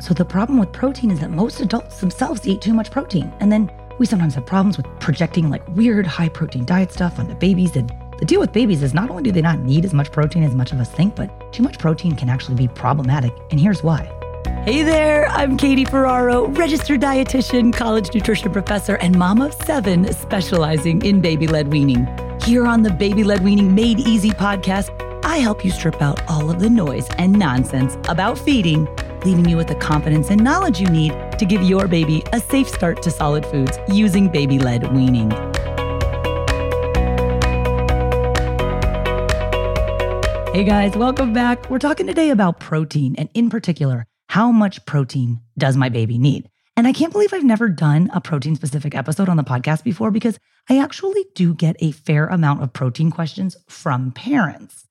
[0.00, 3.32] So the problem with protein is that most adults themselves eat too much protein.
[3.40, 7.34] And then we sometimes have problems with projecting like weird high protein diet stuff onto
[7.34, 7.74] babies.
[7.74, 10.44] And the deal with babies is not only do they not need as much protein
[10.44, 13.32] as much of us think, but too much protein can actually be problematic.
[13.50, 14.14] And here's why.
[14.64, 21.04] Hey there, I'm Katie Ferraro, registered dietitian, college nutrition professor, and mom of seven specializing
[21.04, 22.06] in baby led weaning.
[22.44, 24.90] Here on the Baby Led Weaning Made Easy podcast,
[25.24, 28.86] I help you strip out all of the noise and nonsense about feeding
[29.24, 32.68] leaving you with the confidence and knowledge you need to give your baby a safe
[32.68, 35.30] start to solid foods using baby led weaning.
[40.58, 41.70] Hey guys, welcome back.
[41.70, 46.48] We're talking today about protein and, in particular, how much protein does my baby need?
[46.76, 50.10] And I can't believe I've never done a protein specific episode on the podcast before
[50.10, 54.87] because I actually do get a fair amount of protein questions from parents.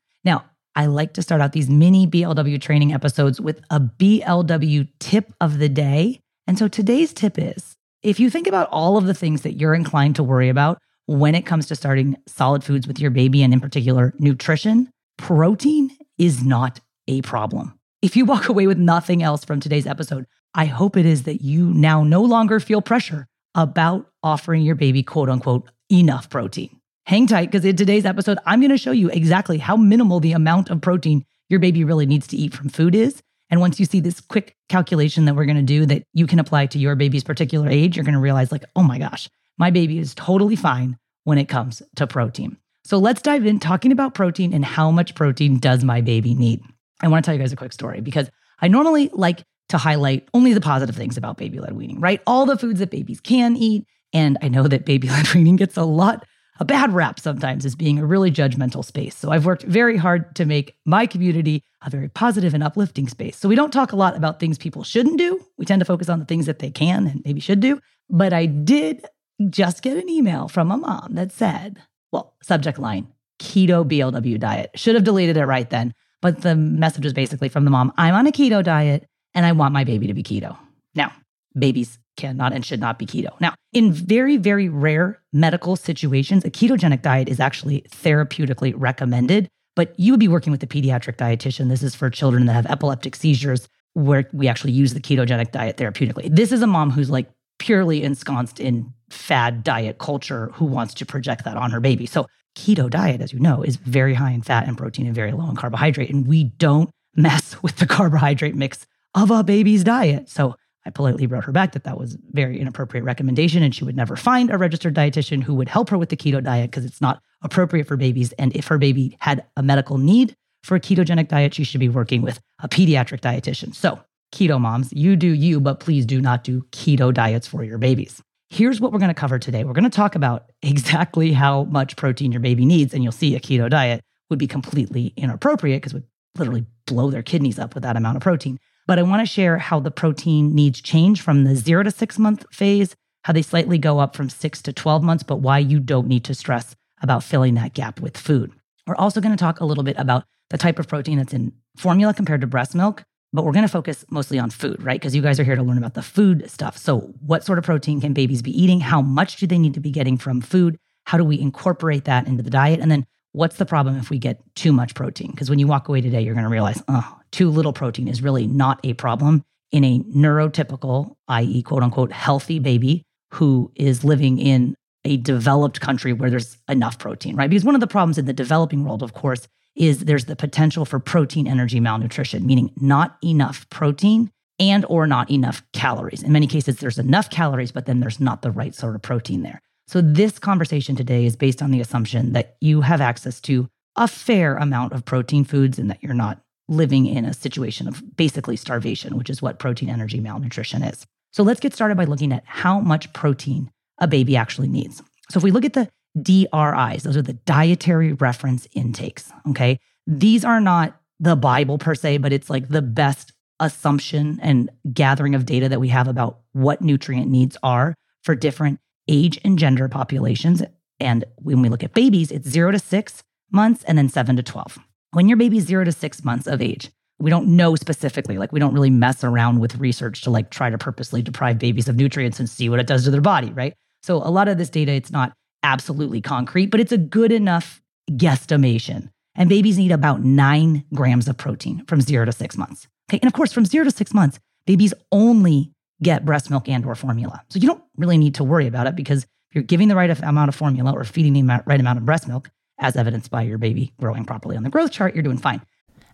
[0.77, 5.57] I like to start out these mini BLW training episodes with a BLW tip of
[5.57, 6.19] the day.
[6.45, 9.73] And so today's tip is if you think about all of the things that you're
[9.73, 13.53] inclined to worry about when it comes to starting solid foods with your baby, and
[13.53, 15.89] in particular, nutrition, protein
[16.19, 17.73] is not a problem.
[18.03, 21.41] If you walk away with nothing else from today's episode, I hope it is that
[21.41, 26.79] you now no longer feel pressure about offering your baby, quote unquote, enough protein.
[27.07, 30.33] Hang tight because in today's episode, I'm going to show you exactly how minimal the
[30.33, 33.23] amount of protein your baby really needs to eat from food is.
[33.49, 36.37] And once you see this quick calculation that we're going to do that you can
[36.37, 39.71] apply to your baby's particular age, you're going to realize, like, oh my gosh, my
[39.71, 42.57] baby is totally fine when it comes to protein.
[42.83, 46.61] So let's dive in talking about protein and how much protein does my baby need.
[46.99, 48.29] I want to tell you guys a quick story because
[48.59, 52.21] I normally like to highlight only the positive things about baby led weaning, right?
[52.27, 53.85] All the foods that babies can eat.
[54.11, 56.25] And I know that baby led weaning gets a lot
[56.59, 59.15] a bad rap sometimes as being a really judgmental space.
[59.15, 63.37] So I've worked very hard to make my community a very positive and uplifting space.
[63.37, 65.43] So we don't talk a lot about things people shouldn't do.
[65.57, 67.79] We tend to focus on the things that they can and maybe should do.
[68.09, 69.05] But I did
[69.49, 71.81] just get an email from a mom that said,
[72.11, 73.07] well, subject line,
[73.39, 74.71] keto BLW diet.
[74.75, 75.93] Should have deleted it right then.
[76.21, 79.51] But the message was basically from the mom I'm on a keto diet and I
[79.51, 80.57] want my baby to be keto.
[80.95, 81.11] Now,
[81.57, 83.39] babies cannot and should not be keto.
[83.39, 89.97] Now, in very, very rare medical situations, a ketogenic diet is actually therapeutically recommended, but
[89.97, 91.69] you would be working with a pediatric dietitian.
[91.69, 95.77] This is for children that have epileptic seizures where we actually use the ketogenic diet
[95.77, 96.35] therapeutically.
[96.35, 97.29] This is a mom who's like
[97.59, 102.05] purely ensconced in fad diet culture who wants to project that on her baby.
[102.05, 105.31] So, keto diet, as you know, is very high in fat and protein and very
[105.31, 106.09] low in carbohydrate.
[106.09, 108.85] And we don't mess with the carbohydrate mix
[109.15, 110.29] of a baby's diet.
[110.29, 110.55] So,
[110.87, 114.15] I politely wrote her back that that was very inappropriate recommendation and she would never
[114.15, 117.21] find a registered dietitian who would help her with the keto diet because it's not
[117.41, 118.31] appropriate for babies.
[118.33, 120.33] And if her baby had a medical need
[120.63, 123.75] for a ketogenic diet, she should be working with a pediatric dietitian.
[123.75, 123.99] So,
[124.33, 128.21] keto moms, you do you, but please do not do keto diets for your babies.
[128.49, 129.65] Here's what we're going to cover today.
[129.65, 132.93] We're going to talk about exactly how much protein your baby needs.
[132.93, 136.07] And you'll see a keto diet would be completely inappropriate because it would
[136.39, 138.57] literally blow their kidneys up with that amount of protein.
[138.87, 142.17] But I want to share how the protein needs change from the zero to six
[142.17, 142.95] month phase,
[143.25, 146.23] how they slightly go up from six to 12 months, but why you don't need
[146.23, 148.51] to stress about filling that gap with food.
[148.87, 151.51] We're also going to talk a little bit about the type of protein that's in
[151.75, 153.03] formula compared to breast milk,
[153.33, 154.99] but we're going to focus mostly on food, right?
[154.99, 156.77] Because you guys are here to learn about the food stuff.
[156.77, 158.79] So, what sort of protein can babies be eating?
[158.79, 160.77] How much do they need to be getting from food?
[161.05, 162.79] How do we incorporate that into the diet?
[162.79, 165.31] And then, what's the problem if we get too much protein?
[165.31, 168.21] Because when you walk away today, you're going to realize, oh, too little protein is
[168.21, 173.03] really not a problem in a neurotypical, i.e., quote unquote, healthy baby
[173.33, 177.49] who is living in a developed country where there's enough protein, right?
[177.49, 180.85] Because one of the problems in the developing world, of course, is there's the potential
[180.85, 186.23] for protein energy malnutrition, meaning not enough protein and or not enough calories.
[186.23, 189.43] In many cases there's enough calories but then there's not the right sort of protein
[189.43, 189.61] there.
[189.87, 194.07] So this conversation today is based on the assumption that you have access to a
[194.07, 198.55] fair amount of protein foods and that you're not living in a situation of basically
[198.55, 201.05] starvation, which is what protein energy malnutrition is.
[201.31, 205.01] So let's get started by looking at how much protein a baby actually needs.
[205.29, 205.89] So if we look at the
[206.21, 209.79] DRIs, those are the dietary reference intakes, okay?
[210.05, 215.35] These are not the Bible per se, but it's like the best assumption and gathering
[215.35, 219.87] of data that we have about what nutrient needs are for different age and gender
[219.87, 220.61] populations.
[220.99, 224.43] And when we look at babies, it's zero to six months and then seven to
[224.43, 224.79] 12.
[225.11, 228.59] When your baby's zero to six months of age, we don't know specifically, like we
[228.59, 232.39] don't really mess around with research to like try to purposely deprive babies of nutrients
[232.39, 233.73] and see what it does to their body, right?
[234.03, 235.33] So a lot of this data, it's not
[235.63, 237.81] absolutely concrete, but it's a good enough
[238.11, 239.09] guesstimation.
[239.35, 242.87] And babies need about nine grams of protein from zero to six months.
[243.09, 243.19] Okay.
[243.21, 245.71] And of course, from zero to six months, babies only
[246.01, 247.43] get breast milk and or formula.
[247.49, 250.09] So you don't really need to worry about it because if you're giving the right
[250.21, 253.57] amount of formula or feeding the right amount of breast milk, as evidenced by your
[253.57, 255.61] baby growing properly on the growth chart, you're doing fine.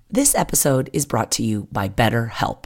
[0.09, 2.65] This episode is brought to you by BetterHelp.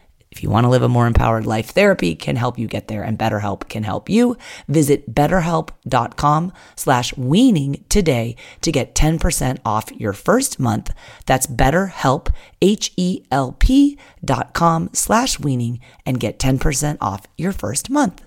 [0.31, 3.03] If you want to live a more empowered life, therapy can help you get there
[3.03, 4.37] and BetterHelp can help you.
[4.67, 10.93] Visit betterhelp.com slash weaning today to get 10% off your first month.
[11.25, 18.23] That's betterhelp, H-E-L-P dot com slash weaning and get 10% off your first month.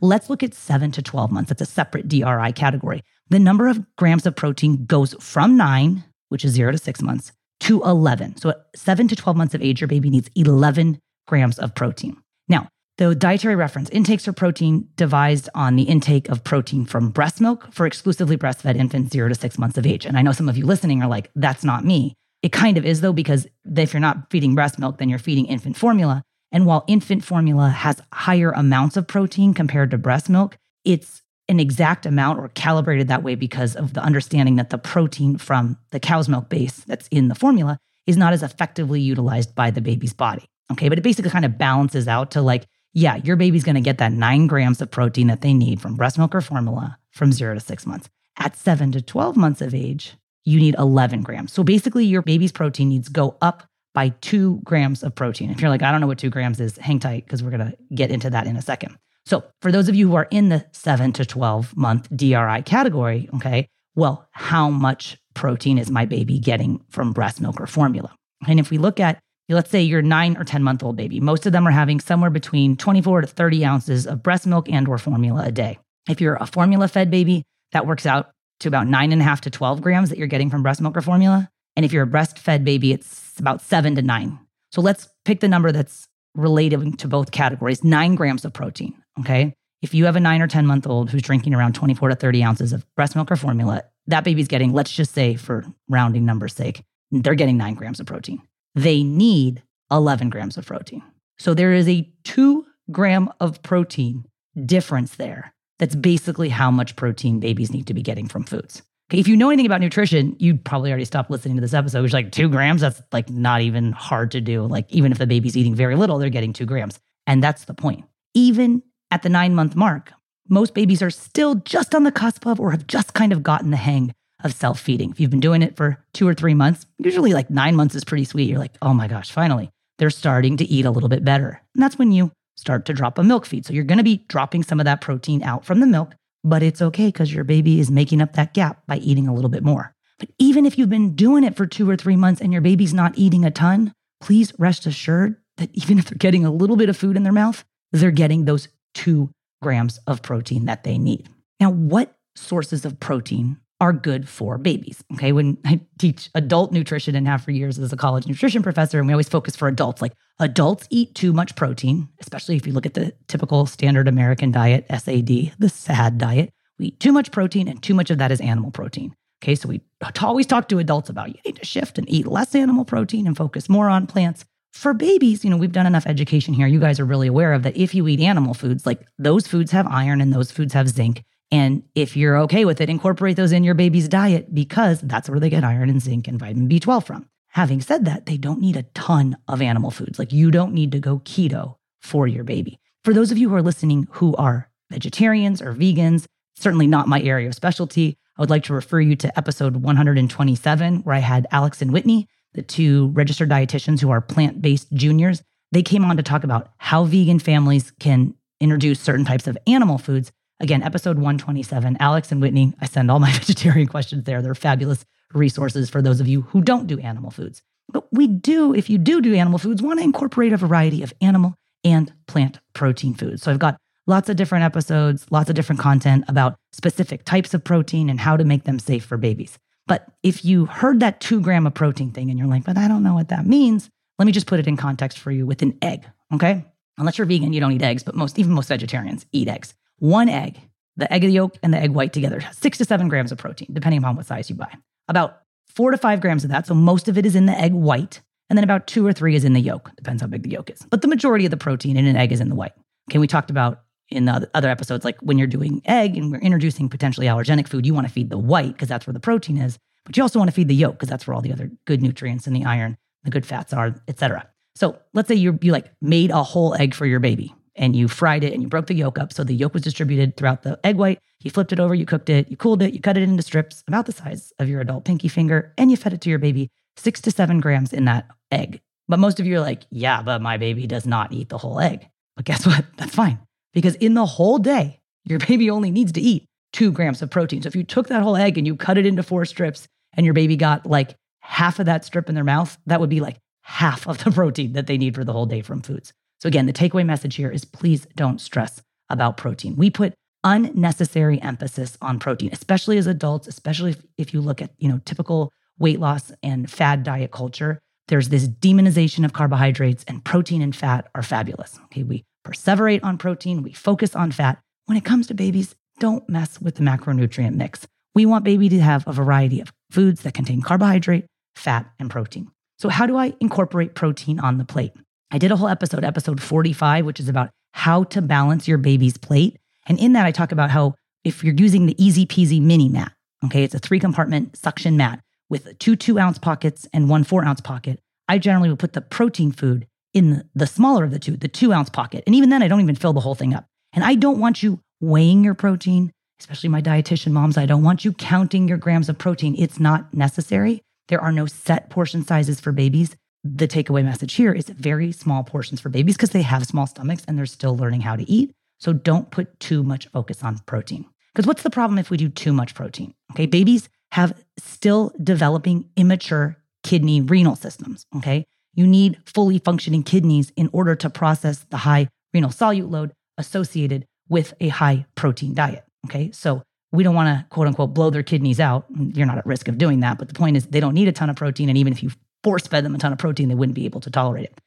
[0.00, 1.48] Let's look at 7 to 12 months.
[1.48, 6.44] That's a separate DRI category the number of grams of protein goes from nine, which
[6.44, 8.36] is zero to six months, to 11.
[8.36, 12.16] So at seven to 12 months of age, your baby needs 11 grams of protein.
[12.48, 12.68] Now,
[12.98, 17.72] the dietary reference intakes for protein devised on the intake of protein from breast milk
[17.72, 20.04] for exclusively breastfed infants zero to six months of age.
[20.04, 22.14] And I know some of you listening are like, that's not me.
[22.42, 25.46] It kind of is though, because if you're not feeding breast milk, then you're feeding
[25.46, 26.22] infant formula.
[26.52, 31.58] And while infant formula has higher amounts of protein compared to breast milk, it's an
[31.58, 35.98] exact amount or calibrated that way because of the understanding that the protein from the
[35.98, 37.76] cow's milk base that's in the formula
[38.06, 40.44] is not as effectively utilized by the baby's body.
[40.70, 43.98] Okay, but it basically kind of balances out to like, yeah, your baby's gonna get
[43.98, 47.54] that nine grams of protein that they need from breast milk or formula from zero
[47.54, 48.08] to six months.
[48.38, 50.14] At seven to 12 months of age,
[50.44, 51.52] you need 11 grams.
[51.52, 55.50] So basically, your baby's protein needs go up by two grams of protein.
[55.50, 57.74] If you're like, I don't know what two grams is, hang tight because we're gonna
[57.92, 58.96] get into that in a second.
[59.26, 63.28] So, for those of you who are in the 7 to 12 month DRI category,
[63.34, 68.14] okay, well, how much protein is my baby getting from breast milk or formula?
[68.46, 69.18] And if we look at,
[69.48, 72.30] let's say your 9 or 10 month old baby, most of them are having somewhere
[72.30, 75.78] between 24 to 30 ounces of breast milk and or formula a day.
[76.08, 79.40] If you're a formula fed baby, that works out to about nine and a half
[79.42, 81.48] to 12 grams that you're getting from breast milk or formula.
[81.76, 84.38] And if you're a breastfed baby, it's about seven to nine.
[84.72, 88.94] So let's pick the number that's relating to both categories nine grams of protein.
[89.20, 89.54] Okay.
[89.82, 92.44] If you have a nine or 10 month old who's drinking around 24 to 30
[92.44, 96.54] ounces of breast milk or formula, that baby's getting, let's just say for rounding numbers'
[96.54, 98.42] sake, they're getting nine grams of protein.
[98.74, 101.02] They need 11 grams of protein.
[101.38, 104.26] So there is a two gram of protein
[104.66, 105.54] difference there.
[105.78, 108.82] That's basically how much protein babies need to be getting from foods.
[109.12, 112.12] If you know anything about nutrition, you'd probably already stopped listening to this episode, which
[112.12, 112.80] like two grams.
[112.80, 114.64] That's like not even hard to do.
[114.66, 116.98] Like, even if the baby's eating very little, they're getting two grams.
[117.26, 118.04] And that's the point.
[118.34, 120.12] Even at the nine month mark,
[120.48, 123.70] most babies are still just on the cusp of or have just kind of gotten
[123.70, 124.12] the hang
[124.42, 125.10] of self feeding.
[125.10, 128.04] If you've been doing it for two or three months, usually like nine months is
[128.04, 128.48] pretty sweet.
[128.48, 131.60] You're like, oh my gosh, finally, they're starting to eat a little bit better.
[131.74, 133.64] And that's when you start to drop a milk feed.
[133.64, 136.62] So you're going to be dropping some of that protein out from the milk, but
[136.62, 139.62] it's okay because your baby is making up that gap by eating a little bit
[139.62, 139.94] more.
[140.18, 142.94] But even if you've been doing it for two or three months and your baby's
[142.94, 146.88] not eating a ton, please rest assured that even if they're getting a little bit
[146.88, 149.30] of food in their mouth, they're getting those two
[149.62, 151.28] grams of protein that they need.
[151.58, 155.02] Now, what sources of protein are good for babies.
[155.14, 155.32] Okay.
[155.32, 159.06] When I teach adult nutrition and have for years as a college nutrition professor, and
[159.06, 162.86] we always focus for adults, like adults eat too much protein, especially if you look
[162.86, 166.50] at the typical standard American diet, SAD, the SAD diet.
[166.78, 169.14] We eat too much protein, and too much of that is animal protein.
[169.42, 169.54] Okay.
[169.54, 169.80] So we
[170.20, 173.36] always talk to adults about you need to shift and eat less animal protein and
[173.36, 174.44] focus more on plants.
[174.72, 176.66] For babies, you know, we've done enough education here.
[176.66, 179.72] You guys are really aware of that if you eat animal foods, like those foods
[179.72, 183.52] have iron and those foods have zinc and if you're okay with it, incorporate those
[183.52, 187.04] in your baby's diet because that's where they get iron and zinc and vitamin B12
[187.04, 187.28] from.
[187.48, 190.18] Having said that, they don't need a ton of animal foods.
[190.18, 192.78] Like you don't need to go keto for your baby.
[193.04, 197.20] For those of you who are listening who are vegetarians or vegans, certainly not my
[197.20, 201.46] area of specialty, I would like to refer you to episode 127, where I had
[201.50, 205.42] Alex and Whitney, the two registered dietitians who are plant based juniors.
[205.72, 209.98] They came on to talk about how vegan families can introduce certain types of animal
[209.98, 212.74] foods Again, episode 127, Alex and Whitney.
[212.80, 214.42] I send all my vegetarian questions there.
[214.42, 217.62] They're fabulous resources for those of you who don't do animal foods.
[217.90, 221.14] But we do, if you do do animal foods, want to incorporate a variety of
[221.22, 223.42] animal and plant protein foods.
[223.42, 227.64] So I've got lots of different episodes, lots of different content about specific types of
[227.64, 229.58] protein and how to make them safe for babies.
[229.86, 232.86] But if you heard that two gram of protein thing and you're like, but I
[232.86, 233.88] don't know what that means,
[234.18, 236.66] let me just put it in context for you with an egg, okay?
[236.98, 239.74] Unless you're vegan, you don't eat eggs, but most, even most vegetarians eat eggs.
[240.00, 240.58] One egg,
[240.96, 243.38] the egg of the yolk and the egg white together, six to seven grams of
[243.38, 244.74] protein, depending upon what size you buy.
[245.08, 246.66] About four to five grams of that.
[246.66, 248.22] So most of it is in the egg white.
[248.48, 249.94] And then about two or three is in the yolk.
[249.96, 250.80] Depends how big the yolk is.
[250.88, 252.72] But the majority of the protein in an egg is in the white.
[253.10, 256.38] Okay, we talked about in the other episodes, like when you're doing egg and we're
[256.38, 259.58] introducing potentially allergenic food, you want to feed the white because that's where the protein
[259.58, 259.78] is.
[260.06, 262.00] But you also want to feed the yolk because that's where all the other good
[262.00, 264.48] nutrients and the iron, the good fats are, etc.
[264.74, 268.06] So let's say you you like made a whole egg for your baby and you
[268.06, 269.32] fried it and you broke the yolk up.
[269.32, 271.18] So the yolk was distributed throughout the egg white.
[271.40, 273.82] You flipped it over, you cooked it, you cooled it, you cut it into strips
[273.88, 276.70] about the size of your adult pinky finger, and you fed it to your baby
[276.96, 278.82] six to seven grams in that egg.
[279.08, 281.80] But most of you are like, yeah, but my baby does not eat the whole
[281.80, 282.06] egg.
[282.36, 282.84] But guess what?
[282.98, 283.38] That's fine.
[283.72, 286.44] Because in the whole day, your baby only needs to eat
[286.74, 287.62] two grams of protein.
[287.62, 290.26] So if you took that whole egg and you cut it into four strips and
[290.26, 293.38] your baby got like half of that strip in their mouth, that would be like
[293.62, 296.12] half of the protein that they need for the whole day from foods.
[296.40, 299.76] So, again, the takeaway message here is please don't stress about protein.
[299.76, 304.70] We put unnecessary emphasis on protein, especially as adults, especially if, if you look at,
[304.78, 307.78] you know, typical weight loss and fad diet culture.
[308.08, 311.78] There's this demonization of carbohydrates, and protein and fat are fabulous.
[311.84, 314.58] Okay, we perseverate on protein, we focus on fat.
[314.86, 317.86] When it comes to babies, don't mess with the macronutrient mix.
[318.14, 322.50] We want baby to have a variety of foods that contain carbohydrate, fat, and protein.
[322.78, 324.92] So, how do I incorporate protein on the plate?
[325.30, 329.16] I did a whole episode, episode 45, which is about how to balance your baby's
[329.16, 329.58] plate.
[329.86, 330.94] And in that, I talk about how
[331.24, 333.12] if you're using the easy peasy mini mat,
[333.44, 337.44] okay, it's a three compartment suction mat with two two ounce pockets and one four
[337.44, 338.00] ounce pocket.
[338.28, 341.72] I generally will put the protein food in the smaller of the two, the two
[341.72, 342.24] ounce pocket.
[342.26, 343.66] And even then, I don't even fill the whole thing up.
[343.92, 347.56] And I don't want you weighing your protein, especially my dietitian moms.
[347.56, 349.54] I don't want you counting your grams of protein.
[349.58, 350.82] It's not necessary.
[351.08, 355.42] There are no set portion sizes for babies the takeaway message here is very small
[355.42, 358.52] portions for babies because they have small stomachs and they're still learning how to eat.
[358.78, 361.06] So don't put too much focus on protein.
[361.34, 363.14] Because what's the problem if we do too much protein?
[363.32, 368.06] Okay, babies have still developing immature kidney renal systems.
[368.16, 368.44] Okay,
[368.74, 374.06] you need fully functioning kidneys in order to process the high renal solute load associated
[374.28, 375.84] with a high protein diet.
[376.06, 378.86] Okay, so we don't want to quote unquote blow their kidneys out.
[378.90, 381.12] You're not at risk of doing that, but the point is they don't need a
[381.12, 381.68] ton of protein.
[381.68, 382.10] And even if you
[382.42, 384.60] force fed them a ton of protein, they wouldn't be able to tolerate it.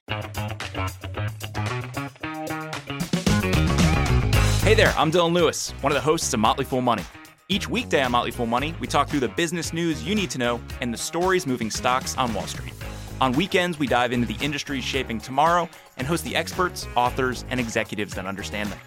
[4.63, 7.03] Hey there, I'm Dylan Lewis, one of the hosts of Motley Fool Money.
[7.49, 10.37] Each weekday on Motley Fool Money, we talk through the business news you need to
[10.37, 12.73] know and the stories moving stocks on Wall Street.
[13.19, 17.59] On weekends, we dive into the industries shaping tomorrow and host the experts, authors, and
[17.59, 18.79] executives that understand them.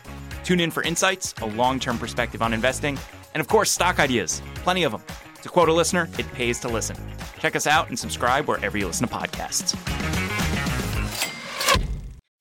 [0.43, 2.99] Tune in for insights, a long term perspective on investing,
[3.35, 4.40] and of course, stock ideas.
[4.57, 5.02] Plenty of them.
[5.47, 6.97] To quote a listener, it pays to listen.
[7.38, 9.76] Check us out and subscribe wherever you listen to podcasts.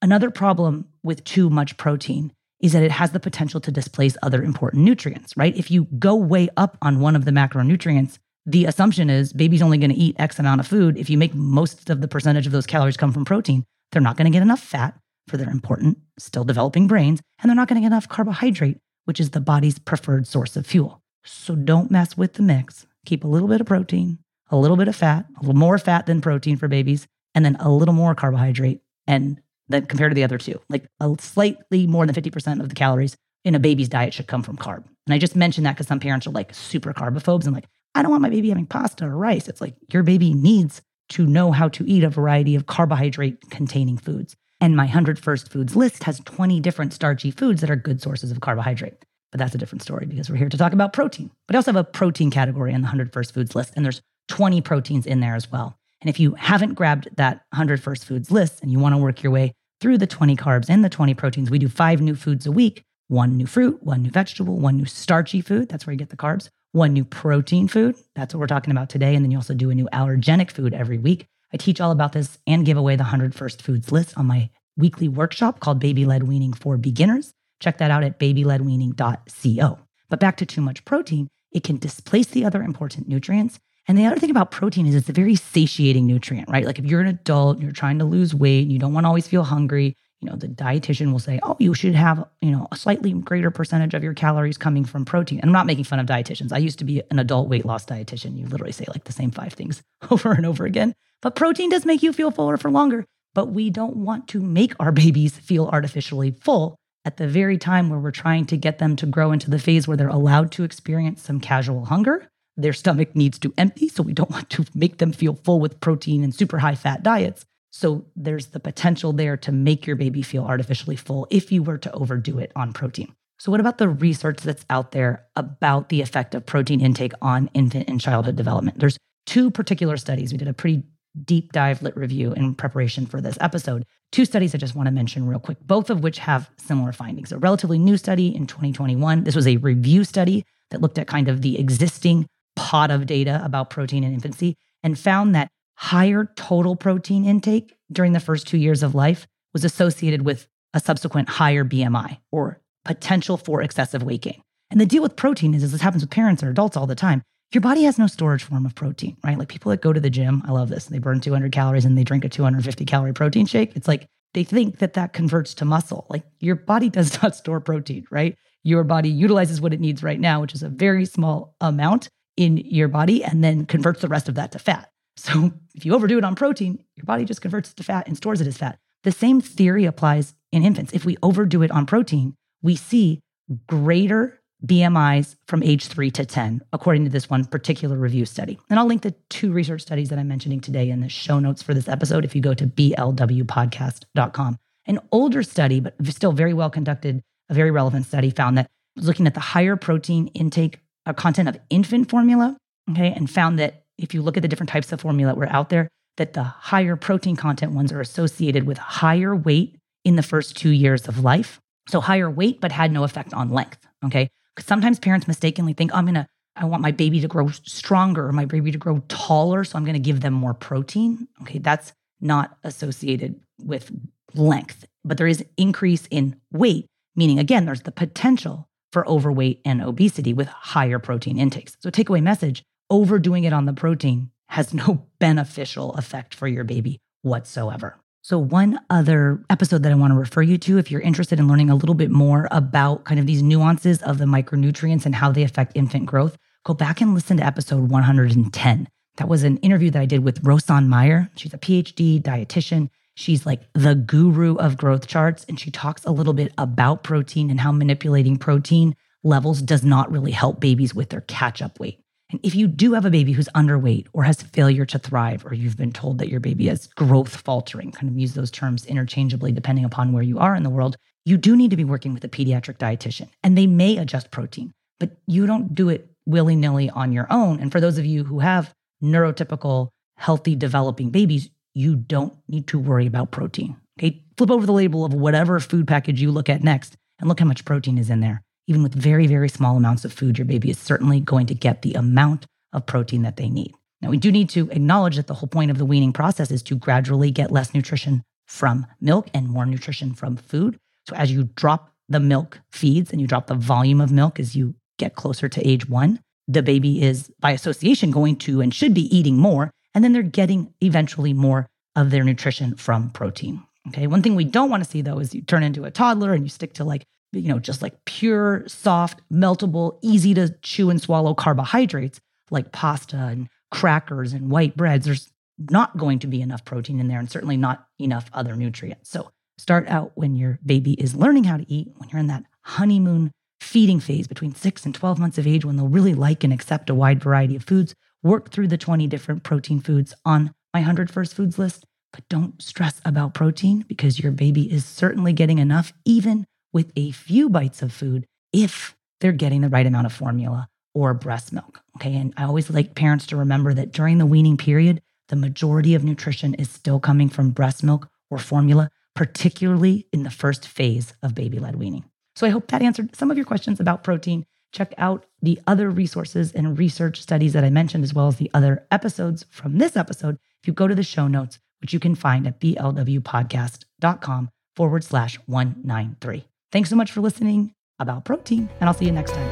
[0.01, 4.41] Another problem with too much protein is that it has the potential to displace other
[4.41, 5.55] important nutrients, right?
[5.55, 9.77] If you go way up on one of the macronutrients, the assumption is baby's only
[9.77, 10.97] going to eat X amount of food.
[10.97, 14.17] If you make most of the percentage of those calories come from protein, they're not
[14.17, 14.97] going to get enough fat
[15.27, 19.19] for their important, still developing brains, and they're not going to get enough carbohydrate, which
[19.19, 21.03] is the body's preferred source of fuel.
[21.23, 24.19] So don't mess with the mix keep a little bit of protein,
[24.49, 27.55] a little bit of fat, a little more fat than protein for babies, and then
[27.59, 28.81] a little more carbohydrate.
[29.07, 32.75] And then compared to the other two, like a slightly more than 50% of the
[32.75, 34.83] calories in a baby's diet should come from carb.
[35.05, 38.01] And I just mentioned that because some parents are like super carbophobes and like, I
[38.01, 39.47] don't want my baby having pasta or rice.
[39.47, 43.97] It's like your baby needs to know how to eat a variety of carbohydrate containing
[43.97, 44.35] foods.
[44.59, 48.31] And my 100 First Foods list has 20 different starchy foods that are good sources
[48.31, 49.05] of carbohydrate.
[49.35, 51.29] But that's a different story because we're here to talk about protein.
[51.45, 54.01] But I also have a protein category in the 100 First Foods list, and there's
[54.29, 55.77] 20 proteins in there as well.
[55.99, 59.21] And if you haven't grabbed that 100 First Foods list and you want to work
[59.21, 59.51] your way
[59.81, 62.85] through the 20 carbs and the 20 proteins, we do five new foods a week
[63.09, 65.67] one new fruit, one new vegetable, one new starchy food.
[65.67, 66.47] That's where you get the carbs.
[66.71, 67.97] One new protein food.
[68.15, 69.15] That's what we're talking about today.
[69.15, 71.27] And then you also do a new allergenic food every week.
[71.53, 74.49] I teach all about this and give away the 100 First Foods list on my
[74.77, 77.33] weekly workshop called Baby Led Weaning for Beginners.
[77.59, 79.79] Check that out at babyledweaning.co.
[80.09, 83.59] But back to too much protein, it can displace the other important nutrients.
[83.87, 86.65] And the other thing about protein is it's a very satiating nutrient, right?
[86.65, 89.05] Like if you're an adult, and you're trying to lose weight, and you don't want
[89.05, 92.49] to always feel hungry, you know, the dietitian will say, oh, you should have, you
[92.49, 95.39] know, a slightly greater percentage of your calories coming from protein.
[95.39, 96.51] And I'm not making fun of dietitians.
[96.51, 98.37] I used to be an adult weight loss dietitian.
[98.37, 100.95] You literally say like the same five things over and over again.
[101.21, 103.05] But protein does make you feel fuller for longer.
[103.33, 107.89] But we don't want to make our babies feel artificially full at the very time
[107.89, 110.63] where we're trying to get them to grow into the phase where they're allowed to
[110.63, 112.27] experience some casual hunger.
[112.57, 113.87] Their stomach needs to empty.
[113.87, 117.03] So we don't want to make them feel full with protein and super high fat
[117.03, 117.45] diets.
[117.71, 121.77] So there's the potential there to make your baby feel artificially full if you were
[121.79, 123.13] to overdo it on protein.
[123.37, 127.49] So, what about the research that's out there about the effect of protein intake on
[127.53, 128.79] infant and childhood development?
[128.79, 130.31] There's two particular studies.
[130.31, 130.83] We did a pretty
[131.23, 133.85] deep dive lit review in preparation for this episode.
[134.11, 137.31] Two studies I just want to mention real quick, both of which have similar findings.
[137.31, 139.23] A relatively new study in 2021.
[139.23, 143.41] This was a review study that looked at kind of the existing pot of data
[143.43, 148.57] about protein in infancy and found that higher total protein intake during the first two
[148.57, 154.21] years of life was associated with a subsequent higher BMI or potential for excessive weight
[154.21, 154.41] gain.
[154.69, 156.95] And the deal with protein is, as this happens with parents or adults all the
[156.95, 157.23] time,
[157.55, 159.39] your body has no storage form of protein, right?
[159.39, 160.85] Like people that go to the gym, I love this.
[160.85, 163.75] They burn 200 calories and they drink a 250 calorie protein shake.
[163.75, 166.05] It's like they think that that converts to muscle.
[166.09, 168.35] Like your body does not store protein, right?
[168.63, 172.57] Your body utilizes what it needs right now, which is a very small amount in
[172.57, 174.91] your body, and then converts the rest of that to fat.
[175.15, 178.17] So if you overdo it on protein, your body just converts it to fat and
[178.17, 178.77] stores it as fat.
[179.03, 180.91] The same theory applies in infants.
[180.91, 183.21] If we overdo it on protein, we see
[183.67, 188.57] greater BMIs from age three to 10, according to this one particular review study.
[188.69, 191.61] And I'll link the two research studies that I'm mentioning today in the show notes
[191.61, 194.57] for this episode if you go to blwpodcast.com.
[194.87, 199.27] An older study, but still very well conducted, a very relevant study found that looking
[199.27, 202.57] at the higher protein intake uh, content of infant formula,
[202.91, 205.49] okay, and found that if you look at the different types of formula that were
[205.49, 210.23] out there, that the higher protein content ones are associated with higher weight in the
[210.23, 211.59] first two years of life.
[211.87, 213.85] So higher weight, but had no effect on length.
[214.03, 214.29] Okay.
[214.59, 218.27] Sometimes parents mistakenly think, oh, I'm going to, I want my baby to grow stronger
[218.27, 219.63] or my baby to grow taller.
[219.63, 221.27] So I'm going to give them more protein.
[221.41, 221.59] Okay.
[221.59, 223.91] That's not associated with
[224.33, 229.81] length, but there is increase in weight, meaning again, there's the potential for overweight and
[229.81, 231.75] obesity with higher protein intakes.
[231.81, 236.99] So takeaway message overdoing it on the protein has no beneficial effect for your baby
[237.21, 237.97] whatsoever.
[238.27, 241.47] So, one other episode that I want to refer you to, if you're interested in
[241.47, 245.31] learning a little bit more about kind of these nuances of the micronutrients and how
[245.31, 248.87] they affect infant growth, go back and listen to episode 110.
[249.17, 251.29] That was an interview that I did with Rosan Meyer.
[251.35, 252.89] She's a PhD dietitian.
[253.13, 257.51] She's like the guru of growth charts, and she talks a little bit about protein
[257.51, 261.99] and how manipulating protein levels does not really help babies with their catch up weight.
[262.35, 265.53] And if you do have a baby who's underweight or has failure to thrive, or
[265.53, 269.53] you've been told that your baby has growth faltering, kind of use those terms interchangeably
[269.53, 272.25] depending upon where you are in the world, you do need to be working with
[272.25, 273.29] a pediatric dietitian.
[273.41, 277.61] And they may adjust protein, but you don't do it willy nilly on your own.
[277.61, 282.77] And for those of you who have neurotypical, healthy, developing babies, you don't need to
[282.77, 283.77] worry about protein.
[283.97, 284.25] Okay.
[284.35, 287.45] Flip over the label of whatever food package you look at next and look how
[287.45, 290.69] much protein is in there even with very, very small amounts of food, your baby
[290.69, 293.73] is certainly going to get the amount of protein that they need.
[294.01, 296.61] Now, we do need to acknowledge that the whole point of the weaning process is
[296.63, 300.77] to gradually get less nutrition from milk and more nutrition from food.
[301.07, 304.55] So, as you drop the milk feeds and you drop the volume of milk as
[304.55, 308.93] you get closer to age one, the baby is by association going to and should
[308.93, 309.71] be eating more.
[309.93, 313.63] And then they're getting eventually more of their nutrition from protein.
[313.87, 314.07] Okay.
[314.07, 316.43] One thing we don't want to see though is you turn into a toddler and
[316.43, 317.03] you stick to like
[317.39, 322.19] you know, just like pure, soft, meltable, easy to chew and swallow carbohydrates
[322.51, 325.29] like pasta and crackers and white breads, there's
[325.69, 329.09] not going to be enough protein in there and certainly not enough other nutrients.
[329.09, 332.43] So start out when your baby is learning how to eat, when you're in that
[332.61, 336.53] honeymoon feeding phase between six and 12 months of age when they'll really like and
[336.53, 337.95] accept a wide variety of foods.
[338.21, 342.61] Work through the 20 different protein foods on my 100 First Foods list, but don't
[342.61, 346.45] stress about protein because your baby is certainly getting enough, even
[346.75, 351.13] with a few bites of food, if they're getting the right amount of formula or
[351.13, 351.81] breast milk.
[351.95, 352.13] Okay.
[352.13, 356.03] And I always like parents to remember that during the weaning period, the majority of
[356.03, 361.33] nutrition is still coming from breast milk or formula, particularly in the first phase of
[361.33, 362.03] baby led weaning.
[362.35, 364.45] So I hope that answered some of your questions about protein.
[364.73, 368.51] Check out the other resources and research studies that I mentioned, as well as the
[368.53, 370.37] other episodes from this episode.
[370.61, 375.39] If you go to the show notes, which you can find at blwpodcast.com forward slash
[375.45, 376.43] 193.
[376.75, 379.49] Thanks so much for listening about protein, and I'll see you next time.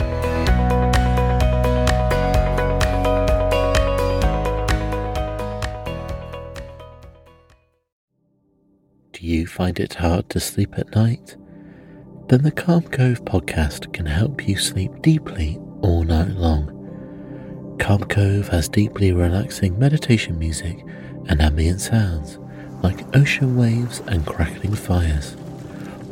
[9.14, 11.38] Do you find it hard to sleep at night?
[12.28, 17.78] Then the Calm Cove podcast can help you sleep deeply all night long.
[17.80, 20.84] Calm Cove has deeply relaxing meditation music
[21.30, 22.38] and ambient sounds
[22.82, 25.38] like ocean waves and crackling fires.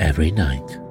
[0.00, 0.85] every night.